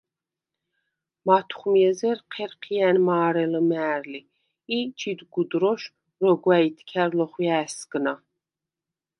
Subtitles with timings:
[1.29, 4.21] მათხვმი ეზერ ჴერჴია̈ნ მა̄რე ლჷმა̄̈რლი
[4.77, 5.81] ი ჩიდ გუდროშ
[6.23, 8.13] როგვა̈ ითქა̈რ ლოხვია̄̈სგვნა.